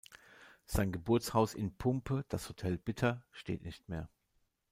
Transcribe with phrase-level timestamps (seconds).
[0.65, 4.09] Sein Geburtshaus in Pumpe, das „Hotel Bitter“, steht nicht mehr.